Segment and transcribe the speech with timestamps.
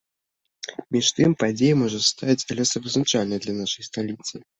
[0.95, 4.35] Між тым, падзея можа стаць лёсавызначальнай для нашай сталіцы.